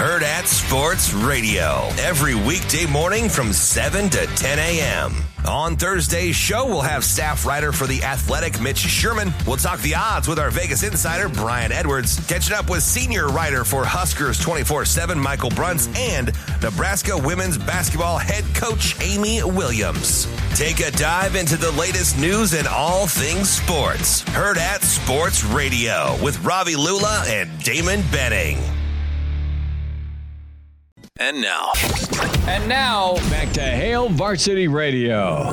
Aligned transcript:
Hurrdat 0.00 0.46
Sports 0.46 1.12
Radio. 1.12 1.86
Every 1.98 2.34
weekday 2.34 2.86
morning 2.86 3.28
from 3.28 3.52
7 3.52 4.08
to 4.08 4.26
10 4.28 4.58
a.m. 4.58 5.12
On 5.46 5.76
Thursday's 5.76 6.34
show, 6.34 6.64
we'll 6.64 6.80
have 6.80 7.04
staff 7.04 7.44
writer 7.44 7.70
for 7.70 7.86
The 7.86 8.02
Athletic, 8.02 8.62
Mitch 8.62 8.78
Sherman. 8.78 9.30
We'll 9.46 9.58
talk 9.58 9.78
the 9.80 9.96
odds 9.96 10.26
with 10.26 10.38
our 10.38 10.50
Vegas 10.50 10.84
insider, 10.84 11.28
Brian 11.28 11.70
Edwards. 11.70 12.26
Catching 12.26 12.56
up 12.56 12.70
with 12.70 12.82
senior 12.82 13.28
writer 13.28 13.62
for 13.62 13.84
Huskers 13.84 14.38
24 14.38 14.86
7, 14.86 15.20
Michael 15.20 15.50
Bruntz, 15.50 15.94
and 15.94 16.32
Nebraska 16.62 17.18
women's 17.18 17.58
basketball 17.58 18.16
head 18.16 18.44
coach, 18.54 18.98
Amy 19.02 19.42
Williams. 19.42 20.26
Take 20.54 20.80
a 20.80 20.90
dive 20.92 21.34
into 21.34 21.58
the 21.58 21.72
latest 21.72 22.18
news 22.18 22.54
and 22.54 22.66
all 22.66 23.06
things 23.06 23.50
sports. 23.50 24.24
Hurrdat 24.24 24.80
Sports 24.80 25.44
Radio 25.44 26.16
with 26.24 26.42
Ravi 26.42 26.74
Lula 26.74 27.22
and 27.26 27.62
Damon 27.62 28.00
Benning. 28.10 28.79
And 31.20 31.42
now. 31.42 31.72
And 32.48 32.66
now, 32.66 33.16
back 33.28 33.52
to 33.52 33.60
Hail 33.60 34.08
Varsity 34.08 34.68
Radio. 34.68 35.52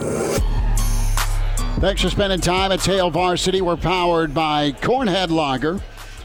Thanks 1.82 2.02
for 2.02 2.10
spending 2.10 2.40
time 2.40 2.72
at 2.72 2.86
Hail 2.86 3.10
Varsity. 3.10 3.60
We're 3.60 3.76
powered 3.76 4.34
by 4.34 4.72
Cornhead 4.72 5.30
Lager 5.30 5.82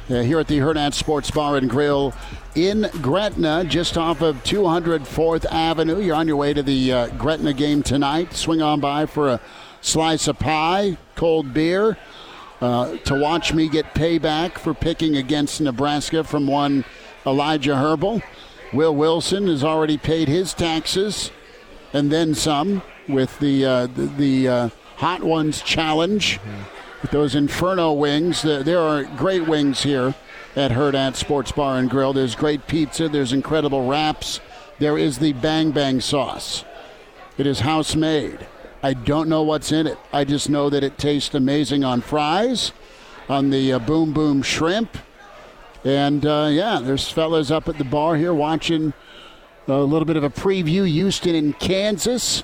uh, 0.08 0.22
here 0.22 0.38
at 0.38 0.46
the 0.46 0.58
Hurrdat 0.58 0.94
Sports 0.94 1.32
Bar 1.32 1.56
and 1.56 1.68
Grill 1.68 2.14
in 2.54 2.88
Gretna, 3.02 3.64
just 3.64 3.98
off 3.98 4.22
of 4.22 4.36
204th 4.44 5.44
Avenue. 5.46 6.00
You're 6.00 6.14
on 6.14 6.28
your 6.28 6.36
way 6.36 6.54
to 6.54 6.62
the 6.62 6.92
uh, 6.92 7.08
Gretna 7.08 7.52
game 7.52 7.82
tonight. 7.82 8.34
Swing 8.34 8.62
on 8.62 8.78
by 8.78 9.06
for 9.06 9.28
a 9.28 9.40
slice 9.80 10.28
of 10.28 10.38
pie, 10.38 10.96
cold 11.16 11.52
beer, 11.52 11.98
uh, 12.60 12.96
to 12.98 13.16
watch 13.16 13.52
me 13.52 13.68
get 13.68 13.92
payback 13.92 14.52
for 14.52 14.72
picking 14.72 15.16
against 15.16 15.60
Nebraska 15.60 16.22
from 16.22 16.46
one 16.46 16.84
Elijah 17.26 17.74
Herbal. 17.74 18.22
Will 18.72 18.94
Wilson 18.94 19.48
has 19.48 19.62
already 19.62 19.98
paid 19.98 20.28
his 20.28 20.54
taxes 20.54 21.30
and 21.92 22.10
then 22.10 22.34
some 22.34 22.82
with 23.08 23.38
the 23.38 23.64
uh, 23.64 23.86
the, 23.86 24.06
the 24.06 24.48
uh, 24.48 24.68
Hot 24.96 25.22
Ones 25.22 25.60
Challenge 25.62 26.40
with 27.02 27.10
those 27.10 27.34
Inferno 27.34 27.92
wings. 27.92 28.42
There 28.42 28.78
are 28.78 29.04
great 29.04 29.46
wings 29.46 29.82
here 29.82 30.14
at 30.56 30.70
Hurrdat 30.70 31.16
Sports 31.16 31.52
Bar 31.52 31.78
and 31.78 31.90
Grill. 31.90 32.12
There's 32.12 32.34
great 32.34 32.66
pizza. 32.66 33.08
There's 33.08 33.32
incredible 33.32 33.86
wraps. 33.86 34.40
There 34.78 34.96
is 34.96 35.18
the 35.18 35.32
Bang 35.34 35.72
Bang 35.72 36.00
sauce. 36.00 36.64
It 37.36 37.46
is 37.46 37.60
house 37.60 37.94
made. 37.94 38.46
I 38.82 38.94
don't 38.94 39.28
know 39.28 39.42
what's 39.42 39.70
in 39.70 39.86
it. 39.86 39.98
I 40.12 40.24
just 40.24 40.48
know 40.48 40.68
that 40.70 40.82
it 40.82 40.98
tastes 40.98 41.34
amazing 41.34 41.84
on 41.84 42.00
fries, 42.00 42.72
on 43.28 43.50
the 43.50 43.74
uh, 43.74 43.78
Boom 43.78 44.12
Boom 44.12 44.42
Shrimp 44.42 44.96
and 45.84 46.24
uh, 46.24 46.48
yeah, 46.50 46.80
there's 46.82 47.08
fellas 47.08 47.50
up 47.50 47.68
at 47.68 47.78
the 47.78 47.84
bar 47.84 48.16
here 48.16 48.34
watching 48.34 48.92
a 49.68 49.78
little 49.78 50.06
bit 50.06 50.16
of 50.16 50.24
a 50.24 50.30
preview. 50.30 50.88
Houston 50.88 51.34
and 51.34 51.58
Kansas. 51.58 52.42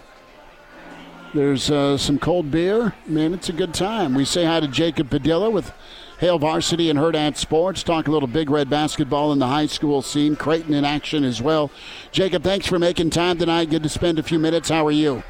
There's 1.34 1.70
uh, 1.70 1.98
some 1.98 2.18
cold 2.18 2.50
beer. 2.50 2.94
Man, 3.06 3.34
it's 3.34 3.48
a 3.48 3.52
good 3.52 3.74
time. 3.74 4.14
We 4.14 4.24
say 4.24 4.44
hi 4.44 4.60
to 4.60 4.68
Jacob 4.68 5.10
Padilla 5.10 5.50
with 5.50 5.72
Hail 6.20 6.38
Varsity 6.38 6.88
and 6.90 6.98
Hurrdat 6.98 7.36
Sports. 7.36 7.82
Talk 7.82 8.08
a 8.08 8.10
little 8.10 8.26
Big 8.26 8.48
Red 8.48 8.70
basketball 8.70 9.32
in 9.32 9.38
the 9.38 9.46
high 9.46 9.66
school 9.66 10.00
scene. 10.00 10.36
Creighton 10.36 10.72
in 10.72 10.84
action 10.84 11.24
as 11.24 11.42
well. 11.42 11.70
Jacob, 12.12 12.42
thanks 12.42 12.66
for 12.66 12.78
making 12.78 13.10
time 13.10 13.36
tonight. 13.36 13.68
Good 13.68 13.82
to 13.82 13.88
spend 13.88 14.18
a 14.18 14.22
few 14.22 14.38
minutes. 14.38 14.70
How 14.70 14.86
are 14.86 14.90
you? 14.90 15.22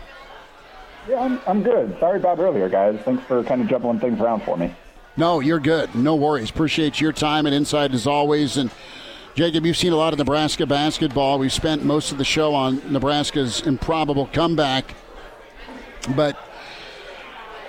Yeah, 1.08 1.20
I'm, 1.20 1.40
I'm 1.46 1.62
good. 1.62 1.98
Sorry 1.98 2.18
about 2.18 2.38
earlier, 2.38 2.68
guys. 2.68 3.00
Thanks 3.00 3.24
for 3.24 3.42
kind 3.42 3.60
of 3.60 3.68
jumbling 3.68 3.98
things 3.98 4.20
around 4.20 4.44
for 4.44 4.56
me. 4.56 4.74
No, 5.18 5.40
you're 5.40 5.58
good. 5.58 5.96
No 5.96 6.14
worries. 6.14 6.48
Appreciate 6.48 7.00
your 7.00 7.12
time 7.12 7.44
and 7.44 7.52
insight 7.52 7.92
as 7.92 8.06
always. 8.06 8.56
And 8.56 8.70
Jacob, 9.34 9.66
you've 9.66 9.76
seen 9.76 9.92
a 9.92 9.96
lot 9.96 10.12
of 10.12 10.18
Nebraska 10.20 10.64
basketball. 10.64 11.40
We've 11.40 11.52
spent 11.52 11.84
most 11.84 12.12
of 12.12 12.18
the 12.18 12.24
show 12.24 12.54
on 12.54 12.80
Nebraska's 12.92 13.60
improbable 13.62 14.26
comeback. 14.32 14.94
But 16.14 16.38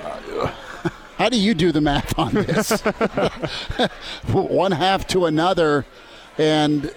uh, 0.03 0.45
how 1.17 1.29
do 1.29 1.39
you 1.39 1.55
do 1.55 1.71
the 1.71 1.81
math 1.81 2.19
on 2.19 2.35
this? 2.35 2.81
One 4.31 4.71
half 4.71 5.07
to 5.07 5.25
another, 5.25 5.87
and 6.37 6.93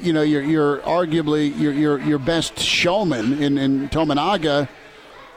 you 0.00 0.12
know 0.12 0.22
you're, 0.22 0.42
you're 0.42 0.78
arguably 0.78 1.58
your 1.58 1.72
your 1.72 1.98
your 1.98 2.18
best 2.20 2.60
showman 2.60 3.42
in 3.42 3.58
in 3.58 3.88
Tominaga 3.88 4.68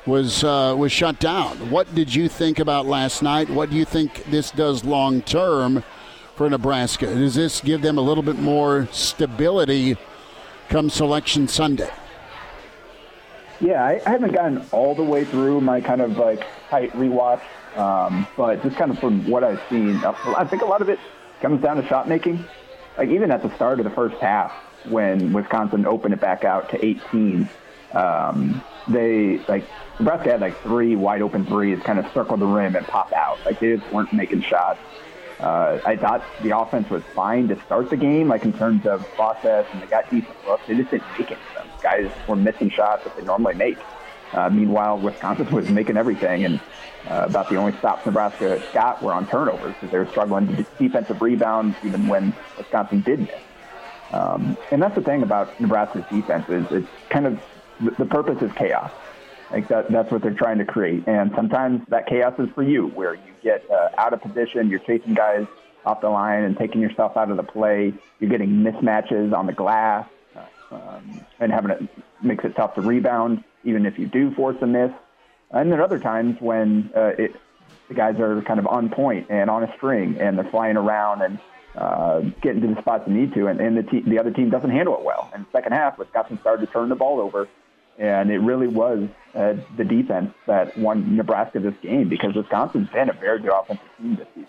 was 0.06 0.44
uh, 0.44 0.76
was 0.78 0.92
shut 0.92 1.20
down. 1.20 1.70
What 1.70 1.94
did 1.96 2.14
you 2.14 2.28
think 2.28 2.60
about 2.60 2.86
last 2.86 3.22
night? 3.22 3.50
What 3.50 3.70
do 3.70 3.76
you 3.76 3.86
think 3.86 4.26
this 4.26 4.52
does 4.52 4.84
long 4.84 5.22
term 5.22 5.84
for 6.36 6.50
Nebraska? 6.50 7.06
Does 7.08 7.36
this 7.36 7.62
give 7.62 7.82
them 7.82 7.98
a 7.98 8.02
little 8.02 8.24
bit 8.24 8.38
more 8.38 8.88
stability 8.92 9.98
come 10.70 10.90
Selection 10.90 11.48
Sunday? 11.48 11.90
Yeah, 13.62 13.84
I, 13.84 14.02
I 14.06 14.10
haven't 14.10 14.34
gotten 14.34 14.66
all 14.72 14.94
the 14.94 15.04
way 15.04 15.24
through 15.24 15.62
my 15.62 15.80
kind 15.80 16.02
of 16.02 16.18
like 16.18 16.46
tight 16.70 16.92
rewatch, 16.94 17.42
um, 17.78 18.28
but 18.36 18.62
just 18.62 18.76
kind 18.76 18.92
of 18.92 19.00
from 19.00 19.26
what 19.30 19.44
I've 19.44 19.62
seen, 19.70 19.96
I 20.04 20.46
think 20.46 20.64
a 20.64 20.66
lot 20.66 20.82
of 20.82 20.90
it 20.90 21.00
comes 21.42 21.62
down 21.62 21.78
to 21.78 21.88
shot 21.88 22.10
making. 22.10 22.44
Like 22.98 23.10
even 23.10 23.32
at 23.32 23.42
the 23.42 23.54
start 23.56 23.80
of 23.80 23.86
the 23.86 23.92
first 23.92 24.18
half, 24.18 24.52
when 24.90 25.32
Wisconsin 25.32 25.86
opened 25.86 26.14
it 26.14 26.20
back 26.20 26.44
out 26.44 26.70
to 26.72 26.86
18, 26.86 27.48
um, 27.94 28.62
they 28.88 29.40
like 29.48 29.66
Nebraska 30.00 30.32
had 30.32 30.42
like 30.42 30.60
three 30.62 30.96
wide 30.96 31.22
open 31.22 31.46
threes 31.46 31.80
kind 31.84 32.00
of 32.00 32.12
circle 32.14 32.38
the 32.38 32.46
rim 32.46 32.76
and 32.76 32.86
pop 32.88 33.14
out. 33.14 33.40
Like 33.46 33.60
they 33.60 33.76
just 33.76 33.92
weren't 33.92 34.12
making 34.14 34.42
shots. 34.42 34.80
Uh, 35.40 35.80
I 35.86 35.98
thought 35.98 36.24
the 36.42 36.58
offense 36.58 36.90
was 36.90 37.04
fine 37.16 37.48
to 37.50 37.60
start 37.64 37.90
the 37.90 37.98
game, 37.98 38.30
like 38.30 38.46
in 38.46 38.54
terms 38.54 38.86
of 38.86 39.06
process, 39.16 39.66
and 39.74 39.82
they 39.82 39.88
got 39.88 40.10
decent 40.10 40.36
looks. 40.48 40.66
They 40.68 40.76
just 40.76 40.92
didn't 40.92 41.06
make 41.20 41.32
of 41.32 41.38
them. 41.56 41.68
Guys 41.82 42.10
were 42.28 42.36
missing 42.36 42.70
shots 42.70 43.04
that 43.04 43.16
they 43.18 43.24
normally 43.24 43.56
make. 43.56 43.78
Uh, 44.32 44.50
meanwhile, 44.50 44.98
Wisconsin 44.98 45.50
was 45.52 45.70
making 45.70 45.98
everything, 45.98 46.46
and 46.46 46.60
uh, 47.10 47.26
about 47.28 47.50
the 47.50 47.56
only 47.58 47.76
stops 47.78 48.06
Nebraska 48.06 48.64
got 48.74 49.02
were 49.02 49.14
on 49.14 49.28
turnovers 49.28 49.74
because 49.74 49.92
they 49.92 49.98
were 49.98 50.08
struggling 50.08 50.48
to 50.48 50.66
defensive 50.80 51.22
rebounds 51.22 51.76
even 51.84 52.08
when 52.08 52.34
Wisconsin 52.58 53.02
did 53.02 53.20
miss. 53.20 53.42
Um, 54.12 54.58
and 54.72 54.82
that's 54.82 54.96
the 54.96 55.02
thing 55.02 55.24
about 55.24 55.60
Nebraska's 55.60 56.06
defense 56.10 56.48
is 56.48 56.72
it's 56.72 56.88
kind 57.10 57.26
of 57.26 57.42
the 57.98 58.06
purpose 58.06 58.42
is 58.42 58.52
chaos. 58.54 58.92
Like 59.52 59.68
that, 59.68 59.92
that's 59.92 60.12
what 60.12 60.22
they're 60.22 60.34
trying 60.34 60.58
to 60.58 60.66
create. 60.66 61.08
And 61.08 61.32
sometimes 61.36 61.88
that 61.90 62.08
chaos 62.08 62.34
is 62.40 62.50
for 62.56 62.64
you, 62.64 62.88
where 62.88 63.14
you 63.14 63.34
get 63.44 63.70
uh, 63.70 63.90
out 63.98 64.14
of 64.14 64.22
position, 64.22 64.70
you're 64.70 64.80
chasing 64.80 65.14
guys 65.14 65.46
off 65.86 66.02
the 66.02 66.10
line 66.10 66.44
and 66.44 66.58
taking 66.58 66.82
yourself 66.82 67.16
out 67.18 67.30
of 67.30 67.38
the 67.38 67.44
play. 67.44 67.94
You're 68.20 68.30
getting 68.30 68.50
mismatches 68.50 69.32
on 69.32 69.46
the 69.46 69.54
glass, 69.54 70.08
um, 70.72 71.22
and 71.40 71.52
having 71.52 71.72
it 71.72 71.84
makes 72.24 72.44
it 72.46 72.56
tough 72.56 72.74
to 72.76 72.82
rebound, 72.82 73.44
even 73.64 73.86
if 73.86 74.00
you 74.00 74.08
do 74.08 74.34
force 74.34 74.58
a 74.62 74.66
miss. 74.66 74.92
And 75.52 75.72
there 75.72 75.80
are 75.80 75.84
other 75.84 76.00
times 76.00 76.38
when 76.40 76.90
uh, 76.96 77.12
it, 77.20 77.36
the 77.90 77.94
guys 77.94 78.20
are 78.20 78.42
kind 78.42 78.60
of 78.60 78.66
on 78.66 78.90
point 78.90 79.28
and 79.30 79.50
on 79.52 79.64
a 79.64 79.76
string, 79.76 80.18
and 80.20 80.38
they're 80.38 80.50
flying 80.50 80.78
around 80.78 81.22
and 81.22 81.40
uh, 81.76 82.22
getting 82.42 82.62
to 82.62 82.74
the 82.74 82.82
spots 82.82 83.06
they 83.06 83.14
need 83.14 83.34
to, 83.34 83.48
and, 83.48 83.60
and 83.60 83.78
the, 83.78 83.84
te- 83.84 84.02
the 84.02 84.18
other 84.18 84.32
team 84.32 84.50
doesn't 84.50 84.72
handle 84.72 84.96
it 84.96 85.04
well. 85.04 85.30
And 85.34 85.46
second 85.52 85.74
half, 85.74 86.00
Wisconsin 86.00 86.40
started 86.40 86.66
to 86.66 86.72
turn 86.72 86.90
the 86.90 86.96
ball 86.96 87.20
over 87.20 87.48
and 87.98 88.32
it 88.32 88.40
really 88.40 88.68
was 88.68 89.08
uh, 89.36 89.54
the 89.78 89.84
defense 89.84 90.34
that 90.48 90.78
won 90.78 91.16
Nebraska 91.16 91.60
this 91.60 91.76
game 91.82 92.10
because 92.10 92.36
Wisconsin's 92.36 92.90
been 92.90 93.10
a 93.10 93.14
very 93.14 93.40
good 93.40 93.52
offensive 93.52 93.86
team 93.98 94.16
this 94.16 94.28
season. 94.36 94.48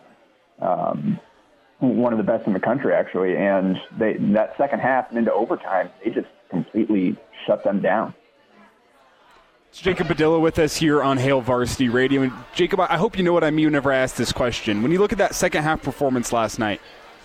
Um, 0.60 1.20
one 1.78 2.12
of 2.12 2.18
the 2.18 2.24
best 2.24 2.46
in 2.46 2.52
the 2.52 2.60
country, 2.60 2.94
actually. 2.94 3.36
And 3.36 3.80
they, 3.98 4.14
that 4.32 4.56
second 4.56 4.80
half 4.80 5.10
and 5.10 5.18
into 5.18 5.32
overtime, 5.32 5.90
they 6.02 6.10
just 6.10 6.28
completely 6.50 7.16
shut 7.46 7.64
them 7.64 7.80
down. 7.80 8.14
It's 9.70 9.80
Jacob 9.80 10.06
Padilla 10.06 10.38
with 10.38 10.58
us 10.60 10.76
here 10.76 11.02
on 11.02 11.18
Hail 11.18 11.40
Varsity 11.40 11.88
Radio. 11.88 12.22
And 12.22 12.32
Jacob, 12.54 12.78
I 12.80 12.96
hope 12.96 13.18
you 13.18 13.24
know 13.24 13.32
what 13.32 13.42
I 13.42 13.50
mean 13.50 13.66
whenever 13.66 13.92
I 13.92 13.96
ask 13.96 14.14
this 14.14 14.32
question. 14.32 14.82
When 14.82 14.92
you 14.92 15.00
look 15.00 15.12
at 15.12 15.18
that 15.18 15.34
second 15.34 15.64
half 15.64 15.82
performance 15.82 16.32
last 16.32 16.60
night, 16.60 16.80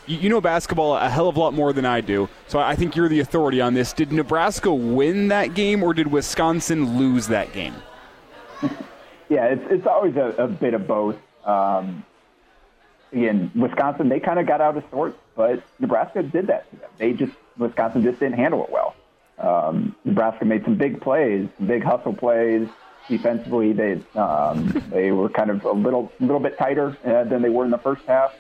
you, 0.10 0.30
know 0.30 0.42
basketball 0.42 0.96
a 0.96 1.10
hell 1.10 1.28
of 1.28 1.38
a 1.38 1.40
lot 1.40 1.54
more 1.54 1.72
than 1.72 1.86
I 1.86 2.02
do, 2.02 2.28
so 2.48 2.60
I 2.60 2.76
think 2.76 2.96
you're 2.96 3.10
the 3.10 3.20
authority 3.20 3.62
on 3.62 3.74
this. 3.74 3.94
Did 3.94 4.12
Nebraska 4.12 4.74
win 4.74 5.28
that 5.30 5.54
game, 5.54 5.84
or 5.84 5.94
did 5.94 6.08
Wisconsin 6.08 6.98
lose 6.98 7.28
that 7.28 7.54
game? 7.54 7.76
yeah, 9.30 9.46
it's 9.46 9.64
it's 9.70 9.88
always 9.88 10.16
a, 10.16 10.34
a 10.38 10.48
bit 10.48 10.74
of 10.74 10.88
both. 10.88 11.16
Um, 11.46 12.04
again, 13.12 13.52
Wisconsin 13.56 14.10
they 14.10 14.20
kind 14.20 14.40
of 14.40 14.48
got 14.48 14.62
out 14.62 14.76
of 14.76 14.84
sorts, 14.92 15.18
but 15.36 15.64
Nebraska 15.80 16.24
did 16.24 16.48
that 16.48 16.70
to 16.72 16.78
them. 16.78 16.90
They 16.98 17.14
just 17.14 17.34
Wisconsin 17.58 18.04
just 18.04 18.20
didn't 18.20 18.38
handle 18.38 18.64
it 18.64 18.70
well. 18.70 18.96
Um, 19.38 19.96
Nebraska 20.04 20.46
made 20.46 20.64
some 20.64 20.76
big 20.76 21.02
plays, 21.02 21.48
big 21.66 21.84
hustle 21.84 22.14
plays. 22.14 22.68
Defensively, 23.08 23.74
they 23.74 24.02
um, 24.16 24.84
they 24.90 25.12
were 25.12 25.30
kind 25.30 25.50
of 25.50 25.64
a 25.66 25.72
little 25.72 26.12
little 26.20 26.40
bit 26.40 26.58
tighter 26.58 26.98
uh, 27.06 27.24
than 27.24 27.42
they 27.42 27.50
were 27.50 27.66
in 27.66 27.72
the 27.72 27.78
first 27.78 28.06
half. 28.06 28.34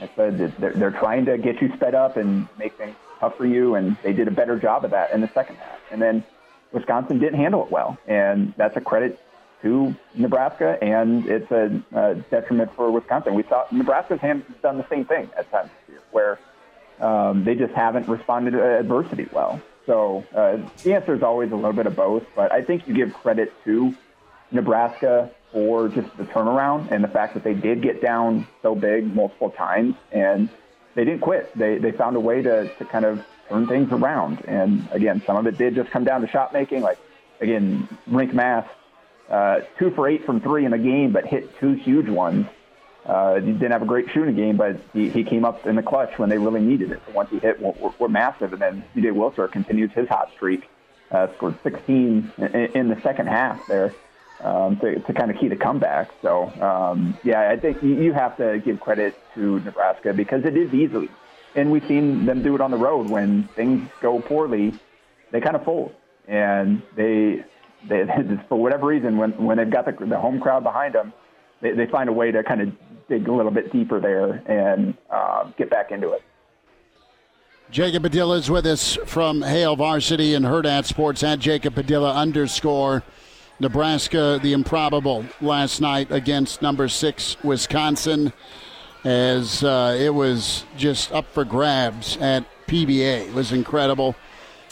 I 0.00 0.08
said 0.16 0.38
they're, 0.58 0.72
they're 0.72 0.90
trying 0.90 1.24
to 1.26 1.38
get 1.38 1.60
you 1.60 1.72
sped 1.74 1.94
up 1.94 2.16
and 2.16 2.48
make 2.58 2.74
things 2.74 2.96
tough 3.20 3.36
for 3.36 3.46
you, 3.46 3.74
and 3.74 3.96
they 4.02 4.12
did 4.12 4.28
a 4.28 4.32
better 4.32 4.58
job 4.58 4.84
of 4.84 4.90
that 4.90 5.12
in 5.12 5.20
the 5.20 5.28
second 5.28 5.56
half. 5.56 5.78
And 5.90 6.02
then 6.02 6.24
Wisconsin 6.72 7.18
didn't 7.18 7.38
handle 7.38 7.64
it 7.64 7.70
well, 7.70 7.98
and 8.06 8.54
that's 8.56 8.76
a 8.76 8.80
credit 8.80 9.20
to 9.62 9.94
Nebraska, 10.14 10.78
and 10.82 11.26
it's 11.26 11.50
a, 11.50 11.82
a 11.92 12.14
detriment 12.16 12.74
for 12.74 12.90
Wisconsin. 12.90 13.34
We 13.34 13.44
saw 13.44 13.64
Nebraska's 13.70 14.20
hand 14.20 14.44
done 14.62 14.78
the 14.78 14.88
same 14.88 15.04
thing 15.04 15.30
at 15.36 15.50
times 15.50 15.70
this 15.86 15.94
year, 15.94 16.02
where 16.10 16.38
Um, 17.00 17.42
they 17.42 17.56
just 17.56 17.74
haven't 17.74 18.06
responded 18.06 18.52
to 18.52 18.62
adversity 18.78 19.26
well. 19.32 19.60
So 19.84 20.24
uh, 20.32 20.58
the 20.84 20.94
answer 20.94 21.12
is 21.12 21.24
always 21.24 21.50
a 21.50 21.56
little 21.56 21.72
bit 21.72 21.86
of 21.86 21.96
both, 21.96 22.22
but 22.36 22.52
I 22.52 22.62
think 22.62 22.86
you 22.86 22.94
give 22.94 23.12
credit 23.12 23.52
to 23.64 23.92
Nebraska 24.54 25.30
for 25.52 25.88
just 25.88 26.16
the 26.16 26.24
turnaround 26.24 26.90
and 26.90 27.02
the 27.02 27.08
fact 27.08 27.34
that 27.34 27.44
they 27.44 27.54
did 27.54 27.82
get 27.82 28.02
down 28.02 28.46
so 28.62 28.74
big 28.74 29.14
multiple 29.14 29.50
times 29.50 29.94
and 30.12 30.48
they 30.94 31.04
didn't 31.04 31.20
quit. 31.20 31.56
They 31.56 31.78
they 31.78 31.92
found 31.92 32.16
a 32.16 32.20
way 32.20 32.42
to, 32.42 32.68
to 32.76 32.84
kind 32.84 33.04
of 33.04 33.24
turn 33.48 33.66
things 33.66 33.92
around. 33.92 34.44
And 34.46 34.88
again, 34.92 35.22
some 35.26 35.36
of 35.36 35.46
it 35.46 35.58
did 35.58 35.74
just 35.74 35.90
come 35.90 36.04
down 36.04 36.20
to 36.22 36.28
shot 36.28 36.52
making. 36.52 36.80
Like 36.80 36.98
again, 37.40 37.88
Rienk 38.08 38.32
Mast, 38.32 38.68
uh, 39.28 39.60
two 39.78 39.90
for 39.90 40.08
eight 40.08 40.24
from 40.24 40.40
three 40.40 40.64
in 40.64 40.70
the 40.70 40.78
game, 40.78 41.12
but 41.12 41.26
hit 41.26 41.56
two 41.58 41.72
huge 41.72 42.08
ones. 42.08 42.46
Uh, 43.04 43.34
he 43.34 43.52
didn't 43.52 43.72
have 43.72 43.82
a 43.82 43.86
great 43.86 44.10
shooting 44.10 44.34
game, 44.34 44.56
but 44.56 44.80
he, 44.94 45.10
he 45.10 45.24
came 45.24 45.44
up 45.44 45.66
in 45.66 45.76
the 45.76 45.82
clutch 45.82 46.18
when 46.18 46.30
they 46.30 46.38
really 46.38 46.62
needed 46.62 46.90
it. 46.90 47.02
Ones 47.12 47.28
he 47.28 47.38
hit 47.38 47.60
were, 47.60 47.72
were, 47.72 47.92
were 47.98 48.08
massive, 48.08 48.54
and 48.54 48.62
then 48.62 48.82
C.J. 48.94 49.08
Wilcher 49.08 49.50
continues 49.52 49.92
his 49.92 50.08
hot 50.08 50.30
streak, 50.34 50.70
uh, 51.10 51.26
scored 51.36 51.54
16 51.62 52.32
in, 52.38 52.46
in 52.54 52.88
the 52.88 52.98
second 53.02 53.26
half 53.26 53.60
there 53.66 53.92
um, 54.40 54.76
to, 54.78 54.98
to 55.00 55.12
kind 55.12 55.30
of 55.30 55.38
key 55.38 55.48
the 55.48 55.56
comeback. 55.56 56.10
So, 56.22 56.50
um, 56.60 57.16
yeah, 57.24 57.50
I 57.50 57.56
think 57.56 57.82
you, 57.82 58.12
have 58.12 58.36
to 58.38 58.58
give 58.58 58.80
credit 58.80 59.18
to 59.34 59.60
Nebraska 59.60 60.12
because 60.12 60.44
it 60.44 60.56
is 60.56 60.72
easily. 60.74 61.08
And 61.54 61.70
we've 61.70 61.86
seen 61.86 62.26
them 62.26 62.42
do 62.42 62.54
it 62.54 62.60
on 62.60 62.70
the 62.70 62.76
road 62.76 63.08
when 63.08 63.44
things 63.54 63.88
go 64.00 64.20
poorly, 64.20 64.74
they 65.30 65.40
kind 65.40 65.56
of 65.56 65.64
fold. 65.64 65.94
And 66.26 66.82
they, 66.96 67.44
they 67.88 68.04
for 68.48 68.58
whatever 68.58 68.86
reason, 68.86 69.16
when, 69.16 69.32
when 69.44 69.58
they've 69.58 69.70
got 69.70 69.84
the, 69.86 70.04
the 70.04 70.18
home 70.18 70.40
crowd 70.40 70.64
behind 70.64 70.94
them, 70.94 71.12
they, 71.60 71.72
they 71.72 71.86
find 71.86 72.08
a 72.08 72.12
way 72.12 72.30
to 72.32 72.42
kind 72.42 72.60
of 72.60 72.72
dig 73.08 73.28
a 73.28 73.32
little 73.32 73.52
bit 73.52 73.72
deeper 73.72 74.00
there 74.00 74.42
and 74.46 74.94
uh, 75.10 75.44
get 75.56 75.70
back 75.70 75.90
into 75.90 76.10
it. 76.12 76.22
Jacob 77.70 78.02
Padilla 78.02 78.36
is 78.36 78.50
with 78.50 78.66
us 78.66 78.96
from 79.06 79.42
Hail 79.42 79.74
Varsity 79.74 80.34
and 80.34 80.44
Hurrdat 80.44 80.84
Sports 80.84 81.22
at 81.22 81.38
Jacob 81.38 81.74
Padilla 81.74 82.14
underscore. 82.14 83.02
Nebraska, 83.60 84.40
the 84.42 84.52
improbable 84.52 85.24
last 85.40 85.80
night 85.80 86.10
against 86.10 86.60
number 86.60 86.88
six 86.88 87.36
Wisconsin, 87.44 88.32
as 89.04 89.62
uh, 89.62 89.96
it 89.98 90.12
was 90.12 90.64
just 90.76 91.12
up 91.12 91.26
for 91.32 91.44
grabs 91.44 92.16
at 92.16 92.44
PBA. 92.66 93.28
It 93.28 93.32
was 93.32 93.52
incredible. 93.52 94.16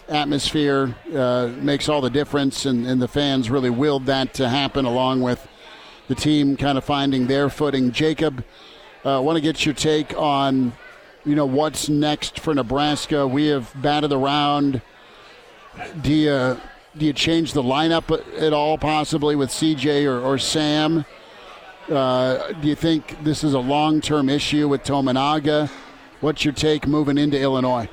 Atmosphere 0.08 0.96
uh, 1.14 1.52
makes 1.58 1.88
all 1.88 2.00
the 2.00 2.11
difference, 2.11 2.67
and, 2.67 2.84
and 2.84 3.00
the 3.00 3.06
fans 3.06 3.50
really 3.50 3.70
willed 3.70 4.06
that 4.06 4.34
to 4.34 4.49
happen, 4.49 4.85
along 4.85 5.20
with 5.20 5.46
the 6.08 6.17
team 6.17 6.56
kind 6.56 6.76
of 6.76 6.82
finding 6.82 7.28
their 7.28 7.49
footing. 7.49 7.93
Jacob, 7.93 8.44
I 9.05 9.14
uh, 9.14 9.20
want 9.20 9.37
to 9.37 9.40
get 9.40 9.64
your 9.64 9.76
take 9.76 10.17
on, 10.19 10.73
you 11.25 11.37
know, 11.37 11.46
what's 11.46 11.88
next 11.88 12.40
for 12.40 12.52
Nebraska. 12.52 13.28
We 13.28 13.46
have 13.46 13.73
batted 13.81 14.12
around. 14.12 14.82
Do 16.02 16.12
you 16.12 16.61
do 16.96 17.06
you 17.06 17.12
change 17.12 17.52
the 17.52 17.62
lineup 17.62 18.10
at 18.40 18.52
all, 18.52 18.78
possibly 18.78 19.36
with 19.36 19.50
CJ 19.50 20.06
or, 20.06 20.20
or 20.20 20.38
Sam? 20.38 21.04
Uh, 21.88 22.52
do 22.52 22.68
you 22.68 22.74
think 22.74 23.22
this 23.24 23.42
is 23.42 23.54
a 23.54 23.58
long 23.58 24.00
term 24.00 24.28
issue 24.28 24.68
with 24.68 24.82
Tominaga? 24.84 25.70
What's 26.20 26.44
your 26.44 26.54
take 26.54 26.86
moving 26.86 27.18
into 27.18 27.40
Illinois? 27.40 27.88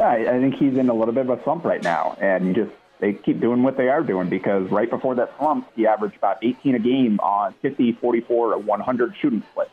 I, 0.00 0.28
I 0.28 0.40
think 0.40 0.54
he's 0.56 0.76
in 0.76 0.88
a 0.88 0.94
little 0.94 1.14
bit 1.14 1.28
of 1.28 1.38
a 1.38 1.42
slump 1.42 1.64
right 1.64 1.82
now, 1.82 2.16
and 2.20 2.46
you 2.46 2.54
just 2.54 2.76
they 3.00 3.12
keep 3.12 3.40
doing 3.40 3.62
what 3.62 3.76
they 3.76 3.88
are 3.88 4.02
doing 4.02 4.28
because 4.28 4.70
right 4.70 4.90
before 4.90 5.14
that 5.14 5.32
slump, 5.38 5.68
he 5.76 5.86
averaged 5.86 6.16
about 6.16 6.38
18 6.42 6.74
a 6.74 6.78
game 6.78 7.20
on 7.20 7.54
50, 7.62 7.92
44, 7.92 8.54
or 8.54 8.58
100 8.58 9.14
shooting 9.20 9.42
splits 9.52 9.70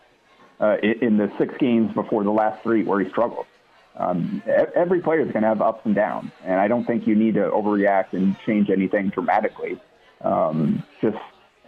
uh, 0.59 0.77
in 0.81 1.17
the 1.17 1.31
six 1.37 1.55
games 1.57 1.93
before 1.93 2.23
the 2.23 2.31
last 2.31 2.61
three 2.61 2.83
where 2.83 2.99
he 2.99 3.09
struggled. 3.09 3.45
Um, 3.97 4.43
every 4.75 5.01
player 5.01 5.21
is 5.21 5.31
going 5.31 5.43
to 5.43 5.47
have 5.47 5.61
ups 5.61 5.85
and 5.85 5.95
downs, 5.95 6.31
and 6.43 6.59
I 6.59 6.67
don't 6.67 6.85
think 6.85 7.07
you 7.07 7.15
need 7.15 7.35
to 7.35 7.49
overreact 7.49 8.13
and 8.13 8.35
change 8.45 8.69
anything 8.69 9.09
dramatically. 9.09 9.79
Um, 10.21 10.83
just, 11.01 11.17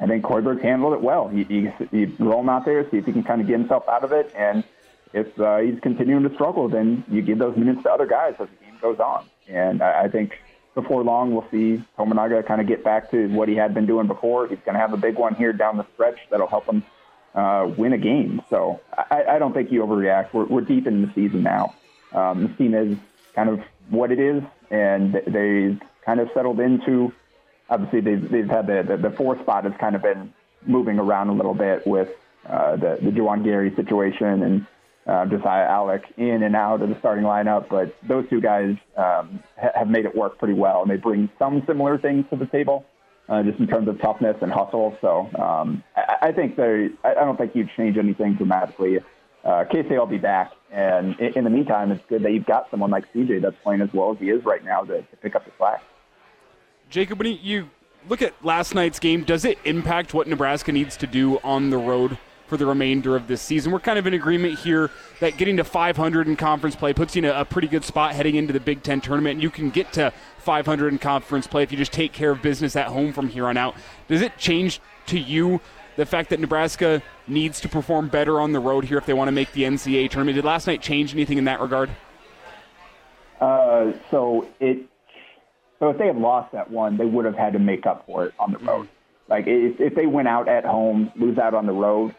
I 0.02 0.08
think 0.08 0.26
Hoiberg 0.26 0.62
handled 0.62 0.94
it 0.94 1.02
well. 1.02 1.32
You, 1.34 1.46
you, 1.50 1.74
you 1.92 2.12
roll 2.20 2.42
him 2.42 2.50
out 2.50 2.66
there, 2.66 2.90
see 2.90 2.98
if 2.98 3.06
he 3.06 3.14
can 3.14 3.24
kind 3.24 3.40
of 3.40 3.48
get 3.48 3.60
himself 3.60 3.88
out 3.88 4.04
of 4.04 4.12
it, 4.12 4.34
and 4.36 4.64
if 5.14 5.40
uh, 5.40 5.60
he's 5.60 5.80
continuing 5.80 6.28
to 6.28 6.34
struggle, 6.36 6.68
then 6.68 7.06
you 7.10 7.22
give 7.22 7.38
those 7.38 7.56
minutes 7.56 7.84
to 7.84 7.92
other 7.92 8.06
guys 8.06 8.36
as 8.40 8.50
the 8.50 8.66
game 8.66 8.78
goes 8.82 9.00
on. 9.00 9.26
And 9.48 9.82
I, 9.82 10.04
I 10.04 10.08
think 10.10 10.38
before 10.76 11.04
long, 11.04 11.34
we'll 11.34 11.50
see 11.50 11.82
Tominaga 11.98 12.46
kind 12.46 12.62
of 12.62 12.68
get 12.68 12.84
back 12.84 13.10
to 13.12 13.28
what 13.30 13.48
he 13.48 13.56
had 13.56 13.74
been 13.74 13.86
doing 13.86 14.08
before. 14.08 14.48
He's 14.48 14.60
going 14.66 14.74
to 14.74 14.80
have 14.80 14.94
a 14.94 14.98
big 14.98 15.16
one 15.16 15.34
here 15.34 15.54
down 15.54 15.78
the 15.78 15.86
stretch 15.94 16.20
that'll 16.30 16.48
help 16.48 16.66
him 16.66 16.84
uh, 17.34 17.72
win 17.78 17.94
a 17.94 17.98
game. 17.98 18.42
So 18.50 18.82
I, 18.96 19.24
I 19.30 19.40
don't 19.40 19.54
think 19.54 19.72
you 19.72 19.82
overreact. 19.84 20.34
We're, 20.34 20.46
we're 20.46 20.62
deep 20.62 20.88
in 20.88 21.02
the 21.02 21.12
season 21.14 21.42
now. 21.42 21.74
Um, 22.14 22.48
this 22.48 22.58
team 22.58 22.74
is 22.74 22.98
kind 23.36 23.50
of 23.50 23.62
what 23.90 24.12
it 24.12 24.20
is, 24.20 24.44
and 24.72 25.14
they've 25.14 25.80
kind 26.06 26.20
of 26.20 26.30
settled 26.34 26.60
into. 26.60 27.14
Obviously, 27.70 28.02
they've, 28.02 28.32
they've 28.32 28.50
had 28.50 28.68
the, 28.68 28.84
the, 28.88 29.10
the 29.10 29.16
fourth 29.16 29.42
spot 29.42 29.66
has 29.66 29.74
kind 29.80 29.96
of 29.96 30.02
been 30.02 30.34
moving 30.66 31.00
around 31.00 31.30
a 31.30 31.34
little 31.34 31.54
bit 31.54 31.86
with 31.86 32.10
uh, 32.48 32.76
the 32.76 32.98
the 33.02 33.12
Juwan 33.12 33.44
Gary 33.44 33.74
situation 33.76 34.44
and 34.44 34.66
uh, 35.06 35.26
Josiah 35.26 35.68
Allick 35.68 36.04
in 36.18 36.44
and 36.44 36.56
out 36.56 36.82
of 36.82 36.90
the 36.90 36.98
starting 37.00 37.24
lineup. 37.24 37.70
But 37.70 37.96
those 38.08 38.28
two 38.30 38.42
guys 38.42 38.76
um, 38.96 39.44
ha- 39.60 39.72
have 39.76 39.90
made 39.90 40.06
it 40.06 40.16
work 40.16 40.38
pretty 40.38 40.54
well, 40.54 40.82
and 40.82 40.90
they 40.90 40.98
bring 40.98 41.30
some 41.38 41.64
similar 41.68 41.98
things 41.98 42.26
to 42.30 42.36
the 42.38 42.46
table, 42.46 42.86
uh, 43.30 43.44
just 43.44 43.60
in 43.60 43.68
terms 43.68 43.88
of 43.88 44.00
toughness 44.02 44.38
and 44.42 44.52
hustle. 44.52 44.98
So 45.02 45.30
um, 45.40 45.84
I, 45.96 46.28
I 46.28 46.32
think 46.32 46.56
they. 46.56 46.90
I 47.04 47.14
don't 47.14 47.38
think 47.38 47.56
you'd 47.56 47.70
change 47.76 47.98
anything 47.98 48.36
dramatically 48.36 49.00
uh, 49.48 49.64
Casey 49.64 49.98
will 49.98 50.06
be 50.06 50.18
back. 50.18 50.52
And 50.72 51.18
in, 51.20 51.34
in 51.38 51.44
the 51.46 51.50
meantime, 51.50 51.92
it's 51.92 52.06
good 52.08 52.22
that 52.24 52.34
you've 52.34 52.46
got 52.46 52.70
someone 52.70 52.92
like 52.92 53.12
CJ 53.14 53.42
that's 53.42 53.56
playing 53.64 53.82
as 53.82 53.92
well 53.94 54.12
as 54.12 54.20
he 54.20 54.30
is 54.30 54.44
right 54.44 54.64
now 54.64 54.82
to, 54.82 55.02
to 55.02 55.18
pick 55.18 55.36
up 55.36 55.46
the 55.46 55.52
slack. 55.58 55.82
Jacob, 56.90 57.20
when 57.20 57.40
you 57.42 57.70
look 58.10 58.22
at 58.22 58.34
last 58.44 58.76
night's 58.76 59.00
game, 59.00 59.24
does 59.24 59.46
it 59.46 59.58
impact 59.64 60.14
what 60.14 60.28
Nebraska 60.28 60.72
needs 60.72 60.98
to 60.98 61.08
do 61.08 61.40
on 61.40 61.70
the 61.70 61.78
road 61.78 62.18
for 62.48 62.58
the 62.58 62.66
remainder 62.66 63.16
of 63.16 63.28
this 63.28 63.42
season? 63.42 63.72
We're 63.72 63.80
kind 63.80 63.98
of 63.98 64.06
in 64.06 64.14
agreement 64.14 64.60
here 64.60 64.92
that 65.22 65.38
getting 65.38 65.58
to 65.58 65.64
500 65.64 66.28
in 66.28 66.36
conference 66.36 66.76
play 66.76 66.94
puts 66.94 67.16
you 67.16 67.24
in 67.24 67.26
a, 67.30 67.42
a 67.42 67.46
pretty 67.46 67.70
good 67.70 67.86
spot 67.86 68.16
heading 68.16 68.36
into 68.36 68.52
the 68.52 68.60
Big 68.60 68.84
Ten 68.84 69.00
tournament, 69.00 69.36
and 69.36 69.44
you 69.44 69.50
can 69.50 69.70
get 69.70 69.94
to 69.94 70.12
500 70.40 70.90
in 70.90 71.00
conference 71.00 71.48
play 71.48 71.64
if 71.64 71.72
you 71.72 71.78
just 71.78 71.94
take 71.94 72.12
care 72.12 72.32
of 72.32 72.42
business 72.42 72.76
at 72.76 72.88
home 72.88 73.14
from 73.14 73.30
here 73.30 73.48
on 73.48 73.56
out. 73.56 73.76
Does 74.10 74.22
it 74.22 74.38
change 74.38 74.82
to 75.08 75.18
you 75.18 75.62
the 75.98 76.06
fact 76.06 76.30
that 76.30 76.40
Nebraska 76.40 77.02
needs 77.28 77.60
to 77.62 77.68
perform 77.68 78.08
better 78.08 78.40
on 78.40 78.54
the 78.54 78.60
road 78.60 78.86
here 78.86 78.98
if 78.98 79.06
they 79.06 79.14
want 79.14 79.28
to 79.28 79.34
make 79.34 79.52
the 79.52 79.64
NCAA 79.64 80.10
tournament. 80.10 80.36
Did 80.36 80.46
last 80.46 80.68
night 80.68 80.82
change 80.82 81.14
anything 81.14 81.38
in 81.38 81.46
that 81.46 81.60
regard? 81.60 81.90
Uh, 83.42 83.92
so 84.10 84.48
it. 84.60 84.86
So 85.80 85.90
if 85.90 85.98
they 86.00 86.08
had 86.08 86.18
lost 86.18 86.54
that 86.54 86.72
one, 86.72 86.98
they 86.98 87.06
would 87.06 87.26
have 87.26 87.36
had 87.36 87.54
to 87.54 87.60
make 87.60 87.86
up 87.86 88.06
for 88.08 88.26
it 88.26 88.34
on 88.40 88.52
the 88.52 88.58
road. 88.60 88.88
Like 89.28 89.46
if, 89.46 89.80
if 89.80 89.94
they 89.94 90.08
went 90.08 90.28
out 90.28 90.48
at 90.48 90.66
home, 90.66 91.12
lose 91.16 91.38
out 91.38 91.54
on 91.54 91.68
the 91.68 91.74
road, 91.74 92.16